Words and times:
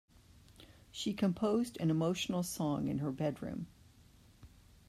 She 0.89 1.13
composed 1.13 1.77
an 1.79 1.91
emotional 1.91 2.41
song 2.41 2.87
in 2.87 2.97
her 2.97 3.11
bedroom. 3.11 3.67